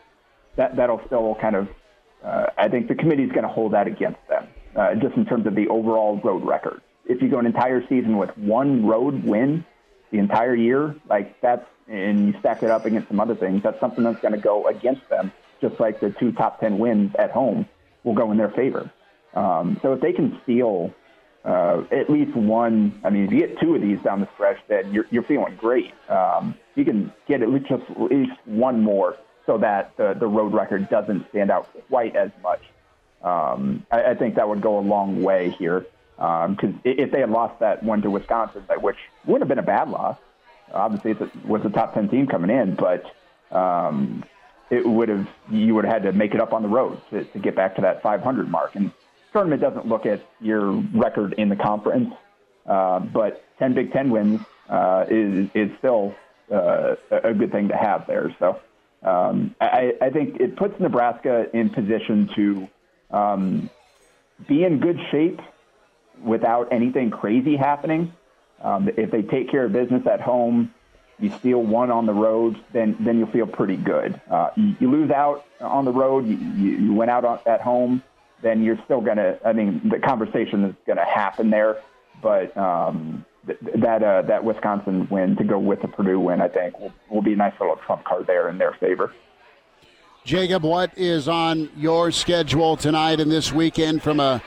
that 0.56 0.76
that'll 0.76 1.00
still 1.06 1.36
kind 1.40 1.56
of. 1.56 1.68
Uh, 2.22 2.46
I 2.56 2.68
think 2.68 2.88
the 2.88 2.96
committee's 2.96 3.30
going 3.30 3.44
to 3.44 3.48
hold 3.48 3.72
that 3.72 3.86
against 3.86 4.18
them, 4.28 4.48
uh, 4.76 4.94
just 4.96 5.16
in 5.16 5.24
terms 5.24 5.46
of 5.46 5.54
the 5.54 5.68
overall 5.68 6.20
road 6.22 6.44
record. 6.44 6.82
If 7.06 7.22
you 7.22 7.28
go 7.28 7.38
an 7.38 7.46
entire 7.46 7.80
season 7.88 8.18
with 8.18 8.36
one 8.36 8.84
road 8.84 9.24
win, 9.24 9.64
the 10.10 10.18
entire 10.18 10.54
year, 10.54 10.96
like 11.08 11.40
that's 11.40 11.64
and 11.88 12.26
you 12.28 12.40
stack 12.40 12.62
it 12.62 12.70
up 12.70 12.84
against 12.84 13.08
some 13.08 13.20
other 13.20 13.34
things, 13.34 13.62
that's 13.62 13.80
something 13.80 14.04
that's 14.04 14.20
going 14.20 14.34
to 14.34 14.40
go 14.40 14.66
against 14.66 15.08
them, 15.08 15.32
just 15.60 15.80
like 15.80 16.00
the 16.00 16.10
two 16.10 16.32
top 16.32 16.60
10 16.60 16.78
wins 16.78 17.12
at 17.18 17.30
home 17.30 17.66
will 18.04 18.14
go 18.14 18.30
in 18.30 18.38
their 18.38 18.50
favor. 18.50 18.90
Um, 19.34 19.78
so 19.82 19.92
if 19.92 20.00
they 20.00 20.12
can 20.12 20.38
steal 20.42 20.94
uh, 21.44 21.82
at 21.90 22.10
least 22.10 22.36
one, 22.36 23.00
I 23.04 23.10
mean, 23.10 23.24
if 23.24 23.32
you 23.32 23.38
get 23.38 23.58
two 23.60 23.74
of 23.74 23.82
these 23.82 24.00
down 24.00 24.20
the 24.20 24.28
stretch, 24.34 24.58
then 24.68 24.92
you're, 24.92 25.06
you're 25.10 25.22
feeling 25.22 25.56
great. 25.56 25.92
Um, 26.08 26.54
you 26.74 26.84
can 26.84 27.12
get 27.26 27.42
at 27.42 27.48
least 27.48 27.68
just 27.68 27.82
at 27.90 28.00
least 28.00 28.32
one 28.44 28.82
more 28.82 29.16
so 29.46 29.58
that 29.58 29.96
the, 29.96 30.14
the 30.14 30.26
road 30.26 30.52
record 30.52 30.88
doesn't 30.90 31.28
stand 31.30 31.50
out 31.50 31.68
quite 31.88 32.14
as 32.16 32.30
much. 32.42 32.60
Um, 33.22 33.86
I, 33.90 34.10
I 34.10 34.14
think 34.14 34.34
that 34.34 34.48
would 34.48 34.60
go 34.60 34.78
a 34.78 34.80
long 34.80 35.22
way 35.22 35.50
here 35.58 35.86
because 36.16 36.58
um, 36.64 36.80
if 36.84 37.10
they 37.12 37.20
had 37.20 37.30
lost 37.30 37.60
that 37.60 37.82
one 37.82 38.02
to 38.02 38.10
Wisconsin, 38.10 38.64
which 38.80 38.98
would 39.26 39.40
have 39.40 39.48
been 39.48 39.58
a 39.58 39.62
bad 39.62 39.88
loss, 39.88 40.18
obviously 40.72 41.12
it 41.12 41.46
was 41.46 41.64
a 41.64 41.70
top 41.70 41.94
10 41.94 42.08
team 42.08 42.26
coming 42.26 42.50
in, 42.50 42.74
but 42.74 43.04
um, 43.54 44.24
it 44.70 44.86
would 44.86 45.08
have 45.08 45.28
you 45.50 45.74
would 45.74 45.84
have 45.84 45.94
had 45.94 46.02
to 46.04 46.12
make 46.12 46.34
it 46.34 46.40
up 46.40 46.52
on 46.52 46.62
the 46.62 46.68
road 46.68 47.00
to, 47.10 47.24
to 47.24 47.38
get 47.38 47.54
back 47.54 47.76
to 47.76 47.82
that 47.82 48.02
500 48.02 48.50
mark. 48.50 48.74
And 48.74 48.92
tournament 49.32 49.60
doesn't 49.62 49.86
look 49.86 50.06
at 50.06 50.22
your 50.40 50.72
record 50.94 51.34
in 51.34 51.48
the 51.48 51.56
conference, 51.56 52.12
uh, 52.66 53.00
but 53.00 53.44
10 53.58 53.74
Big 53.74 53.92
Ten 53.92 54.10
wins 54.10 54.40
uh, 54.68 55.06
is 55.08 55.48
is 55.54 55.70
still 55.78 56.14
uh, 56.52 56.96
a 57.10 57.34
good 57.34 57.52
thing 57.52 57.68
to 57.68 57.76
have 57.76 58.06
there. 58.06 58.34
So 58.38 58.60
um, 59.02 59.54
I, 59.60 59.94
I 60.00 60.10
think 60.10 60.40
it 60.40 60.56
puts 60.56 60.78
Nebraska 60.80 61.46
in 61.54 61.70
position 61.70 62.28
to 62.34 62.68
um, 63.10 63.70
be 64.46 64.64
in 64.64 64.80
good 64.80 64.98
shape 65.10 65.40
without 66.22 66.72
anything 66.72 67.10
crazy 67.10 67.56
happening. 67.56 68.12
Um, 68.62 68.88
if 68.96 69.10
they 69.10 69.22
take 69.22 69.50
care 69.50 69.64
of 69.64 69.72
business 69.72 70.06
at 70.06 70.20
home, 70.20 70.74
you 71.20 71.30
steal 71.38 71.62
one 71.62 71.90
on 71.90 72.06
the 72.06 72.12
road, 72.12 72.56
then 72.72 72.96
then 73.00 73.18
you'll 73.18 73.30
feel 73.30 73.46
pretty 73.46 73.76
good. 73.76 74.20
Uh, 74.30 74.50
you, 74.56 74.76
you, 74.80 74.90
lose 74.90 75.10
out 75.10 75.44
on 75.60 75.84
the 75.84 75.92
road, 75.92 76.26
you, 76.26 76.36
you, 76.36 76.94
went 76.94 77.10
out 77.10 77.24
on, 77.24 77.40
at 77.46 77.60
home, 77.60 78.02
then 78.42 78.62
you're 78.62 78.78
still 78.84 79.00
going 79.00 79.16
to, 79.16 79.38
I 79.44 79.52
mean, 79.52 79.88
the 79.88 79.98
conversation 79.98 80.64
is 80.64 80.74
going 80.86 80.98
to 80.98 81.04
happen 81.04 81.50
there. 81.50 81.78
But 82.22 82.56
um, 82.56 83.24
th- 83.46 83.58
that 83.76 84.02
uh, 84.02 84.22
that 84.22 84.44
Wisconsin 84.44 85.08
win 85.10 85.36
to 85.36 85.44
go 85.44 85.58
with 85.58 85.82
the 85.82 85.88
Purdue 85.88 86.20
win, 86.20 86.40
I 86.40 86.48
think, 86.48 86.78
will, 86.78 86.92
will 87.10 87.22
be 87.22 87.32
a 87.32 87.36
nice 87.36 87.54
little 87.60 87.76
trump 87.76 88.04
card 88.04 88.26
there 88.26 88.48
in 88.48 88.58
their 88.58 88.74
favor. 88.74 89.12
Jacob, 90.24 90.62
what 90.62 90.96
is 90.96 91.26
on 91.26 91.70
your 91.76 92.10
schedule 92.10 92.76
tonight 92.76 93.18
and 93.18 93.30
this 93.30 93.52
weekend 93.52 94.02
from 94.02 94.20
a 94.20 94.42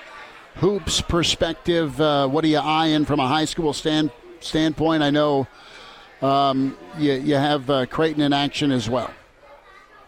hoops 0.55 1.01
perspective? 1.01 1.99
Uh, 1.99 2.27
what 2.27 2.43
are 2.43 2.47
you 2.47 2.59
eyeing 2.59 3.05
from 3.05 3.19
a 3.19 3.27
high 3.27 3.45
school 3.45 3.73
stand, 3.73 4.11
standpoint? 4.39 5.03
I 5.03 5.09
know 5.09 5.47
um, 6.21 6.77
you, 6.97 7.13
you 7.13 7.35
have 7.35 7.69
uh, 7.69 7.85
Creighton 7.85 8.21
in 8.21 8.33
action 8.33 8.71
as 8.71 8.89
well. 8.89 9.11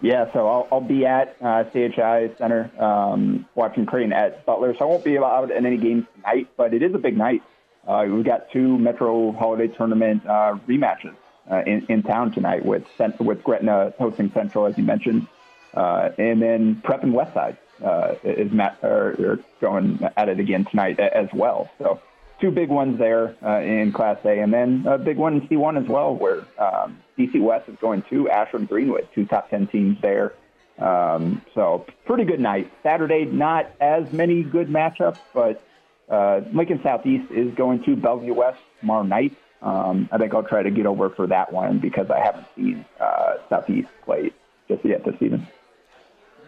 Yeah, 0.01 0.31
so 0.33 0.47
I'll, 0.47 0.67
I'll 0.69 0.81
be 0.81 1.05
at 1.05 1.37
uh, 1.41 1.63
CHI 1.63 2.31
Center 2.37 2.69
um, 2.77 3.45
watching 3.55 3.85
Creighton 3.85 4.11
at 4.11 4.45
Butler. 4.45 4.75
So 4.77 4.85
I 4.85 4.87
won't 4.89 5.05
be 5.05 5.15
allowed 5.15 5.49
in 5.49 5.65
any 5.65 5.77
games 5.77 6.05
tonight, 6.15 6.49
but 6.57 6.73
it 6.73 6.83
is 6.83 6.93
a 6.93 6.97
big 6.97 7.17
night. 7.17 7.41
Uh, 7.87 8.05
we've 8.09 8.25
got 8.25 8.51
two 8.51 8.77
Metro 8.77 9.31
Holiday 9.31 9.67
Tournament 9.67 10.25
uh, 10.25 10.57
rematches 10.67 11.15
uh, 11.49 11.63
in, 11.65 11.85
in 11.87 12.03
town 12.03 12.31
tonight 12.31 12.65
with 12.65 12.83
with 13.19 13.43
Gretna 13.43 13.93
hosting 13.97 14.29
Central, 14.31 14.65
as 14.65 14.77
you 14.77 14.83
mentioned, 14.83 15.27
uh, 15.73 16.09
and 16.17 16.41
then 16.41 16.81
Prep 16.83 17.03
and 17.03 17.13
Westside 17.13 17.57
uh, 17.83 18.15
is 18.23 18.51
Matt 18.51 18.79
are, 18.83 19.09
are 19.19 19.39
going 19.61 19.99
at 20.17 20.29
it 20.29 20.39
again 20.39 20.65
tonight 20.65 20.99
as 20.99 21.27
well. 21.33 21.69
So 21.77 21.99
two 22.39 22.51
big 22.51 22.69
ones 22.69 22.99
there 22.99 23.35
uh, 23.43 23.61
in 23.61 23.91
Class 23.91 24.17
A, 24.25 24.39
and 24.39 24.53
then 24.53 24.85
a 24.87 24.97
big 24.97 25.17
one 25.17 25.33
in 25.33 25.47
C1 25.47 25.81
as 25.81 25.87
well, 25.87 26.15
where 26.15 26.45
um, 26.57 26.99
DC 27.17 27.41
West 27.41 27.69
is 27.69 27.77
going 27.79 28.03
to 28.09 28.29
Ashland 28.29 28.69
Greenwood, 28.69 29.07
two 29.13 29.25
top 29.25 29.49
10 29.49 29.67
teams 29.67 29.97
there. 30.01 30.33
Um, 30.79 31.41
so 31.53 31.85
pretty 32.05 32.25
good 32.25 32.39
night. 32.39 32.71
Saturday, 32.81 33.25
not 33.25 33.71
as 33.79 34.11
many 34.11 34.43
good 34.43 34.67
matchups, 34.67 35.19
but 35.33 35.63
uh, 36.09 36.41
Lincoln 36.51 36.81
Southeast 36.83 37.31
is 37.31 37.53
going 37.55 37.83
to 37.83 37.95
Bellevue 37.95 38.33
West 38.33 38.59
tomorrow 38.79 39.03
night. 39.03 39.35
Um, 39.61 40.09
I 40.11 40.17
think 40.17 40.33
I'll 40.33 40.43
try 40.43 40.63
to 40.63 40.71
get 40.71 40.85
over 40.85 41.09
for 41.09 41.27
that 41.27 41.53
one 41.53 41.79
because 41.79 42.09
I 42.09 42.19
haven't 42.19 42.47
seen 42.55 42.85
uh, 42.99 43.35
Southeast 43.49 43.87
play 44.03 44.31
just 44.67 44.83
yet 44.83 45.05
this 45.05 45.15
season. 45.19 45.47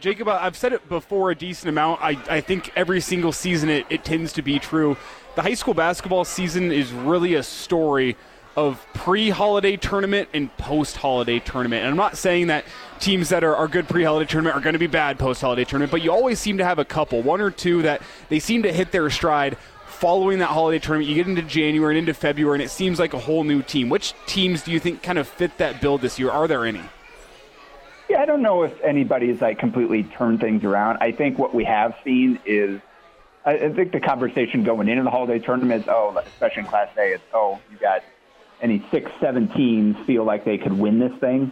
Jacob, 0.05 0.27
I've 0.27 0.55
said 0.55 0.71
it 0.71 0.87
before 0.87 1.31
a 1.31 1.35
decent 1.35 1.67
amount. 1.67 1.99
I, 1.99 2.09
I 2.29 2.39
think 2.39 2.71
every 2.75 3.01
single 3.01 3.31
season 3.31 3.71
it, 3.71 3.87
it 3.89 4.05
tends 4.05 4.33
to 4.33 4.43
be 4.43 4.59
true. 4.59 4.97
The 5.33 5.41
high 5.41 5.55
school 5.55 5.73
basketball 5.73 6.25
season 6.25 6.71
is 6.71 6.91
really 6.91 7.33
a 7.33 7.41
story 7.41 8.15
of 8.55 8.85
pre-holiday 8.93 9.77
tournament 9.77 10.29
and 10.31 10.55
post-holiday 10.57 11.39
tournament. 11.39 11.81
And 11.81 11.89
I'm 11.89 11.97
not 11.97 12.19
saying 12.19 12.47
that 12.47 12.65
teams 12.99 13.29
that 13.29 13.43
are, 13.43 13.55
are 13.55 13.67
good 13.67 13.89
pre-holiday 13.89 14.29
tournament 14.29 14.55
are 14.55 14.59
going 14.61 14.73
to 14.73 14.79
be 14.79 14.85
bad 14.85 15.17
post-holiday 15.17 15.63
tournament, 15.63 15.89
but 15.89 16.03
you 16.03 16.11
always 16.11 16.37
seem 16.39 16.59
to 16.59 16.63
have 16.63 16.77
a 16.77 16.85
couple, 16.85 17.23
one 17.23 17.41
or 17.41 17.49
two 17.49 17.81
that 17.81 18.03
they 18.29 18.37
seem 18.37 18.61
to 18.61 18.71
hit 18.71 18.91
their 18.91 19.09
stride 19.09 19.57
following 19.87 20.37
that 20.37 20.49
holiday 20.49 20.77
tournament. 20.77 21.09
You 21.09 21.15
get 21.15 21.27
into 21.27 21.41
January 21.41 21.97
and 21.97 22.07
into 22.07 22.13
February, 22.13 22.57
and 22.57 22.63
it 22.63 22.69
seems 22.69 22.99
like 22.99 23.15
a 23.15 23.19
whole 23.19 23.43
new 23.43 23.63
team. 23.63 23.89
Which 23.89 24.13
teams 24.27 24.61
do 24.61 24.71
you 24.71 24.79
think 24.79 25.01
kind 25.01 25.17
of 25.17 25.27
fit 25.27 25.57
that 25.57 25.81
bill 25.81 25.97
this 25.97 26.19
year? 26.19 26.29
Are 26.29 26.47
there 26.47 26.63
any? 26.63 26.83
Yeah, 28.07 28.21
I 28.21 28.25
don't 28.25 28.41
know 28.41 28.63
if 28.63 28.79
anybody's 28.81 29.41
like 29.41 29.57
completely 29.57 30.03
turned 30.03 30.39
things 30.39 30.63
around. 30.63 30.97
I 31.01 31.11
think 31.11 31.39
what 31.39 31.55
we 31.55 31.63
have 31.63 31.95
seen 32.03 32.39
is, 32.45 32.79
I 33.43 33.69
think 33.69 33.91
the 33.91 33.99
conversation 33.99 34.63
going 34.63 34.87
into 34.87 35.03
the 35.03 35.09
holiday 35.09 35.39
tournament 35.39 35.83
is, 35.83 35.87
oh, 35.87 36.15
especially 36.17 36.61
in 36.61 36.67
Class 36.67 36.89
A, 36.97 37.13
is, 37.13 37.21
oh, 37.33 37.59
you 37.71 37.77
got 37.77 38.03
any 38.61 38.83
six, 38.91 39.11
seven 39.19 39.47
teams 39.49 39.97
feel 40.05 40.23
like 40.23 40.45
they 40.45 40.57
could 40.57 40.73
win 40.73 40.99
this 40.99 41.13
thing, 41.19 41.51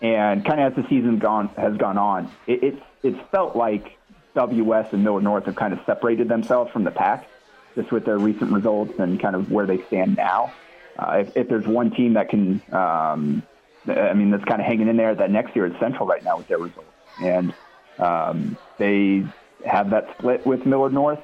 and 0.00 0.44
kind 0.44 0.60
of 0.60 0.72
as 0.72 0.82
the 0.82 0.88
season 0.88 1.18
gone 1.18 1.48
has 1.56 1.76
gone 1.76 1.98
on, 1.98 2.30
it, 2.46 2.62
it's 2.62 2.82
it's 3.02 3.18
felt 3.30 3.56
like 3.56 3.96
WS 4.34 4.92
and 4.92 5.04
Millard 5.04 5.24
North 5.24 5.44
have 5.46 5.56
kind 5.56 5.72
of 5.72 5.80
separated 5.86 6.28
themselves 6.28 6.70
from 6.72 6.84
the 6.84 6.90
pack, 6.90 7.28
just 7.74 7.90
with 7.92 8.04
their 8.04 8.18
recent 8.18 8.52
results 8.52 8.98
and 8.98 9.20
kind 9.20 9.34
of 9.34 9.50
where 9.50 9.66
they 9.66 9.82
stand 9.84 10.16
now. 10.16 10.52
Uh, 10.98 11.24
if, 11.26 11.36
if 11.36 11.48
there's 11.48 11.66
one 11.66 11.90
team 11.90 12.14
that 12.14 12.28
can 12.28 12.60
um, 12.72 13.42
I 13.86 14.12
mean, 14.14 14.30
that's 14.30 14.44
kind 14.44 14.60
of 14.60 14.66
hanging 14.66 14.88
in 14.88 14.96
there. 14.96 15.14
That 15.14 15.30
next 15.30 15.56
year 15.56 15.66
is 15.66 15.72
Central 15.80 16.06
right 16.06 16.22
now 16.22 16.36
with 16.36 16.48
their 16.48 16.58
results, 16.58 16.88
and 17.22 17.54
um, 17.98 18.56
they 18.78 19.24
have 19.64 19.90
that 19.90 20.14
split 20.18 20.46
with 20.46 20.66
Millard 20.66 20.92
North, 20.92 21.20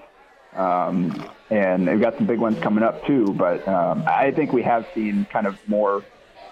um, 0.55 1.29
and 1.51 1.87
they've 1.87 2.01
got 2.01 2.17
some 2.17 2.27
big 2.27 2.39
ones 2.39 2.59
coming 2.61 2.83
up 2.83 3.05
too. 3.07 3.35
But 3.35 3.67
um, 3.69 4.05
I 4.07 4.31
think 4.31 4.53
we 4.53 4.63
have 4.63 4.87
seen 4.95 5.27
kind 5.27 5.47
of 5.47 5.59
more 5.69 6.03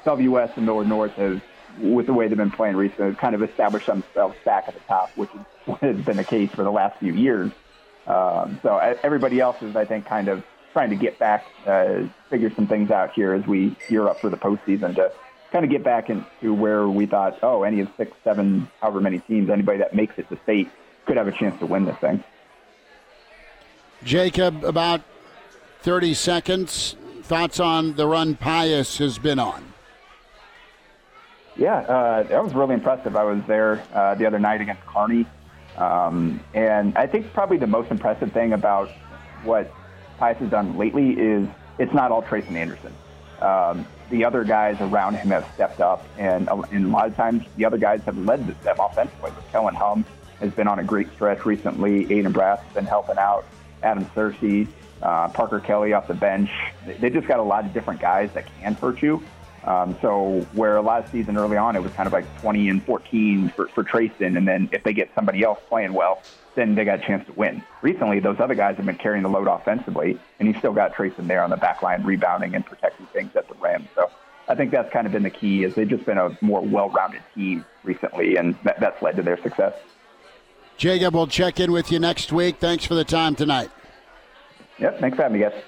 WS 0.04 0.50
and 0.56 0.66
Millard 0.66 0.88
North 0.88 1.12
have, 1.12 1.42
with 1.80 2.06
the 2.06 2.12
way 2.12 2.28
they've 2.28 2.36
been 2.36 2.50
playing 2.50 2.76
recently, 2.76 3.14
kind 3.14 3.34
of 3.34 3.42
established 3.42 3.86
themselves 3.86 4.36
back 4.44 4.68
at 4.68 4.74
the 4.74 4.80
top, 4.80 5.10
which 5.16 5.30
has 5.80 5.96
been 6.04 6.16
the 6.16 6.24
case 6.24 6.50
for 6.50 6.64
the 6.64 6.72
last 6.72 6.98
few 6.98 7.14
years. 7.14 7.50
Um, 8.06 8.60
so 8.62 8.76
everybody 9.02 9.40
else 9.40 9.56
is, 9.62 9.74
I 9.76 9.86
think, 9.86 10.04
kind 10.04 10.28
of 10.28 10.44
trying 10.74 10.90
to 10.90 10.96
get 10.96 11.18
back, 11.18 11.46
uh, 11.66 12.02
figure 12.28 12.52
some 12.54 12.66
things 12.66 12.90
out 12.90 13.12
here 13.12 13.32
as 13.32 13.46
we 13.46 13.76
gear 13.88 14.08
up 14.08 14.20
for 14.20 14.28
the 14.28 14.36
postseason 14.36 14.94
to 14.96 15.10
kind 15.54 15.64
of 15.64 15.70
get 15.70 15.84
back 15.84 16.10
into 16.10 16.52
where 16.52 16.88
we 16.88 17.06
thought, 17.06 17.38
oh, 17.44 17.62
any 17.62 17.78
of 17.78 17.88
six, 17.96 18.10
seven, 18.24 18.68
however 18.80 19.00
many 19.00 19.20
teams, 19.20 19.48
anybody 19.48 19.78
that 19.78 19.94
makes 19.94 20.18
it 20.18 20.28
to 20.28 20.36
state 20.42 20.68
could 21.06 21.16
have 21.16 21.28
a 21.28 21.32
chance 21.32 21.56
to 21.60 21.66
win 21.66 21.84
this 21.84 21.96
thing. 21.98 22.24
Jacob, 24.02 24.64
about 24.64 25.02
30 25.82 26.12
seconds. 26.14 26.96
Thoughts 27.22 27.60
on 27.60 27.94
the 27.94 28.04
run 28.04 28.34
Pius 28.34 28.98
has 28.98 29.16
been 29.16 29.38
on? 29.38 29.72
Yeah, 31.56 31.76
uh, 31.76 32.24
that 32.24 32.42
was 32.42 32.52
really 32.52 32.74
impressive. 32.74 33.14
I 33.14 33.22
was 33.22 33.40
there 33.46 33.80
uh, 33.94 34.16
the 34.16 34.26
other 34.26 34.40
night 34.40 34.60
against 34.60 34.84
Kearney. 34.86 35.24
Um, 35.76 36.40
and 36.52 36.98
I 36.98 37.06
think 37.06 37.32
probably 37.32 37.58
the 37.58 37.68
most 37.68 37.92
impressive 37.92 38.32
thing 38.32 38.54
about 38.54 38.88
what 39.44 39.72
Pius 40.18 40.38
has 40.38 40.50
done 40.50 40.76
lately 40.76 41.12
is 41.12 41.46
it's 41.78 41.94
not 41.94 42.10
all 42.10 42.24
Trayson 42.24 42.56
Anderson. 42.56 42.92
Um, 43.40 43.86
the 44.10 44.24
other 44.24 44.44
guys 44.44 44.80
around 44.80 45.14
him 45.14 45.28
have 45.28 45.46
stepped 45.54 45.80
up, 45.80 46.06
and, 46.18 46.48
and 46.48 46.86
a 46.86 46.88
lot 46.88 47.06
of 47.06 47.16
times 47.16 47.44
the 47.56 47.64
other 47.64 47.78
guys 47.78 48.02
have 48.02 48.18
led 48.18 48.46
them 48.62 48.76
offensively. 48.78 49.30
Kellen 49.50 49.74
Hum 49.74 50.04
has 50.40 50.52
been 50.52 50.68
on 50.68 50.78
a 50.78 50.84
great 50.84 51.10
stretch 51.12 51.44
recently. 51.44 52.06
Aiden 52.06 52.32
Brass 52.32 52.60
has 52.60 52.74
been 52.74 52.84
helping 52.84 53.18
out. 53.18 53.44
Adam 53.82 54.04
Searcy, 54.06 54.66
uh, 55.02 55.28
Parker 55.28 55.60
Kelly 55.60 55.92
off 55.92 56.08
the 56.08 56.14
bench. 56.14 56.50
They 56.86 57.10
just 57.10 57.26
got 57.26 57.38
a 57.38 57.42
lot 57.42 57.64
of 57.64 57.72
different 57.72 58.00
guys 58.00 58.30
that 58.32 58.46
can 58.60 58.74
hurt 58.74 59.02
you. 59.02 59.22
Um, 59.64 59.96
so 60.02 60.46
where 60.52 60.80
last 60.82 61.10
season 61.10 61.38
early 61.38 61.56
on 61.56 61.74
it 61.74 61.82
was 61.82 61.92
kind 61.92 62.06
of 62.06 62.12
like 62.12 62.26
20 62.40 62.68
and 62.68 62.84
14 62.84 63.48
for, 63.50 63.68
for 63.68 63.82
Trayson, 63.82 64.36
and 64.36 64.46
then 64.46 64.68
if 64.72 64.82
they 64.82 64.92
get 64.92 65.10
somebody 65.14 65.42
else 65.42 65.58
playing 65.68 65.94
well, 65.94 66.22
then 66.54 66.74
they 66.74 66.84
got 66.84 67.00
a 67.00 67.02
chance 67.02 67.26
to 67.26 67.32
win. 67.32 67.62
Recently, 67.82 68.20
those 68.20 68.40
other 68.40 68.54
guys 68.54 68.76
have 68.76 68.86
been 68.86 68.96
carrying 68.96 69.22
the 69.22 69.28
load 69.28 69.48
offensively, 69.48 70.18
and 70.38 70.48
he's 70.48 70.56
still 70.58 70.72
got 70.72 70.94
Trayson 70.94 71.26
there 71.26 71.42
on 71.42 71.50
the 71.50 71.56
back 71.56 71.82
line, 71.82 72.02
rebounding 72.04 72.54
and 72.54 72.64
protecting 72.64 73.06
things 73.06 73.34
at 73.36 73.48
the 73.48 73.54
rim. 73.54 73.88
So 73.94 74.10
I 74.48 74.54
think 74.54 74.70
that's 74.70 74.92
kind 74.92 75.06
of 75.06 75.12
been 75.12 75.22
the 75.22 75.30
key 75.30 75.64
is 75.64 75.74
they've 75.74 75.88
just 75.88 76.04
been 76.06 76.18
a 76.18 76.36
more 76.40 76.60
well-rounded 76.60 77.22
team 77.34 77.64
recently, 77.82 78.36
and 78.36 78.56
that, 78.64 78.80
that's 78.80 79.00
led 79.02 79.16
to 79.16 79.22
their 79.22 79.40
success. 79.42 79.74
Jacob, 80.76 81.14
we'll 81.14 81.26
check 81.26 81.60
in 81.60 81.72
with 81.72 81.92
you 81.92 81.98
next 81.98 82.32
week. 82.32 82.56
Thanks 82.58 82.84
for 82.84 82.94
the 82.94 83.04
time 83.04 83.34
tonight. 83.34 83.70
Yep, 84.78 85.00
thanks 85.00 85.16
for 85.16 85.22
having 85.22 85.38
me, 85.38 85.44
guys. 85.44 85.62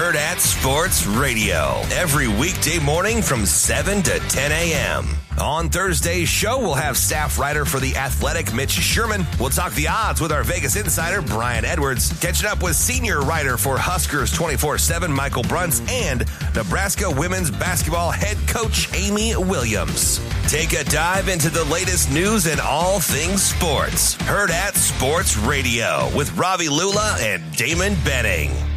Hurrdat 0.00 0.38
Sports 0.38 1.06
Radio 1.06 1.78
every 1.92 2.26
weekday 2.26 2.78
morning 2.78 3.20
from 3.20 3.44
7 3.44 4.02
to 4.04 4.18
10 4.18 4.50
a.m. 4.50 5.06
On 5.38 5.68
Thursday's 5.68 6.26
show, 6.26 6.58
we'll 6.58 6.72
have 6.72 6.96
staff 6.96 7.38
writer 7.38 7.66
for 7.66 7.80
The 7.80 7.94
Athletic, 7.96 8.54
Mitch 8.54 8.70
Sherman. 8.70 9.26
We'll 9.38 9.50
talk 9.50 9.74
the 9.74 9.88
odds 9.88 10.22
with 10.22 10.32
our 10.32 10.42
Vegas 10.42 10.76
insider, 10.76 11.20
Brian 11.20 11.66
Edwards. 11.66 12.18
Catching 12.18 12.48
up 12.48 12.62
with 12.62 12.76
senior 12.76 13.20
writer 13.20 13.58
for 13.58 13.76
Huskers 13.76 14.32
24 14.32 14.78
7, 14.78 15.12
Michael 15.12 15.42
Bruntz, 15.42 15.86
and 15.90 16.24
Nebraska 16.54 17.10
women's 17.10 17.50
basketball 17.50 18.10
head 18.10 18.38
coach, 18.48 18.88
Amy 18.94 19.36
Williams. 19.36 20.18
Take 20.48 20.72
a 20.72 20.84
dive 20.84 21.28
into 21.28 21.50
the 21.50 21.64
latest 21.64 22.10
news 22.10 22.46
and 22.46 22.58
all 22.58 23.00
things 23.00 23.42
sports. 23.42 24.16
Hurrdat 24.16 24.76
Sports 24.76 25.36
Radio 25.36 26.08
with 26.16 26.34
Ravi 26.38 26.70
Lula 26.70 27.18
and 27.20 27.42
Damon 27.54 27.94
Benning. 28.02 28.69